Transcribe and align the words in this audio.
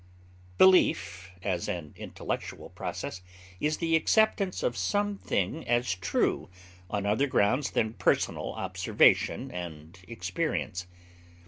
Belief, 0.57 1.29
as 1.43 1.67
an 1.67 1.93
intellectual 1.95 2.71
process, 2.71 3.21
is 3.59 3.77
the 3.77 3.95
acceptance 3.95 4.63
of 4.63 4.75
some 4.75 5.15
thing 5.15 5.63
as 5.67 5.93
true 5.93 6.49
on 6.89 7.05
other 7.05 7.27
grounds 7.27 7.69
than 7.69 7.93
personal 7.93 8.53
observation 8.53 9.51
and 9.51 9.99
experience. 10.07 10.87